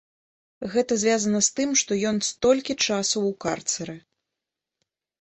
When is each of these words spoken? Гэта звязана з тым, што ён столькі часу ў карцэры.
Гэта 0.75 0.97
звязана 1.01 1.41
з 1.49 1.53
тым, 1.59 1.69
што 1.83 1.91
ён 2.13 2.17
столькі 2.31 2.79
часу 2.85 3.17
ў 3.29 3.39
карцэры. 3.49 3.97